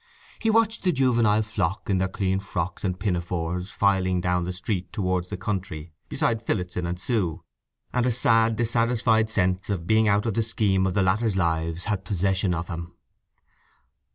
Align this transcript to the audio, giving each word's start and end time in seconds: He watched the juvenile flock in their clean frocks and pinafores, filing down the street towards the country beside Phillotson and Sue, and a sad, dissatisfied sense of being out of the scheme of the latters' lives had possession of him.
He 0.39 0.49
watched 0.49 0.81
the 0.83 0.91
juvenile 0.91 1.43
flock 1.43 1.87
in 1.87 1.99
their 1.99 2.07
clean 2.07 2.39
frocks 2.39 2.83
and 2.83 2.99
pinafores, 2.99 3.69
filing 3.69 4.19
down 4.19 4.45
the 4.45 4.51
street 4.51 4.91
towards 4.91 5.27
the 5.27 5.37
country 5.37 5.93
beside 6.09 6.41
Phillotson 6.41 6.87
and 6.87 6.99
Sue, 6.99 7.43
and 7.93 8.07
a 8.07 8.11
sad, 8.11 8.55
dissatisfied 8.55 9.29
sense 9.29 9.69
of 9.69 9.85
being 9.85 10.07
out 10.07 10.25
of 10.25 10.33
the 10.33 10.41
scheme 10.41 10.87
of 10.87 10.95
the 10.95 11.03
latters' 11.03 11.35
lives 11.35 11.85
had 11.85 12.03
possession 12.03 12.51
of 12.55 12.65
him. 12.67 12.95